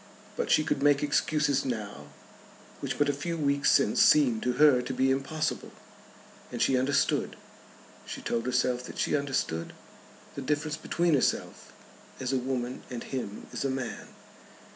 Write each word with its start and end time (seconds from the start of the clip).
But 0.35 0.49
she 0.49 0.63
could 0.63 0.81
make 0.81 1.03
excuses 1.03 1.63
now, 1.63 2.07
which 2.79 2.97
but 2.97 3.07
a 3.07 3.13
few 3.13 3.37
weeks 3.37 3.69
since 3.69 4.01
seemed 4.01 4.41
to 4.41 4.53
her 4.53 4.81
to 4.81 4.93
be 4.95 5.11
impossible. 5.11 5.71
And 6.51 6.59
she 6.59 6.75
understood, 6.75 7.35
she 8.03 8.19
told 8.19 8.47
herself 8.47 8.83
that 8.85 8.97
she 8.97 9.15
understood, 9.15 9.73
the 10.33 10.41
difference 10.41 10.75
between 10.77 11.13
herself 11.13 11.71
as 12.19 12.33
a 12.33 12.37
woman 12.39 12.81
and 12.89 13.03
him 13.03 13.45
as 13.53 13.63
a 13.63 13.69
man. 13.69 14.07